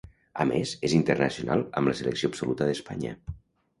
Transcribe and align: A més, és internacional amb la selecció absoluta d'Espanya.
A 0.43 0.45
més, 0.51 0.71
és 0.89 0.95
internacional 1.01 1.63
amb 1.81 1.91
la 1.93 1.97
selecció 2.03 2.33
absoluta 2.33 2.69
d'Espanya. 2.71 3.17